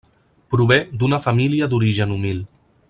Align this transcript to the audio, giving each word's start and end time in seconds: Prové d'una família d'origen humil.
Prové 0.53 0.77
d'una 1.03 1.21
família 1.27 1.71
d'origen 1.75 2.17
humil. 2.19 2.45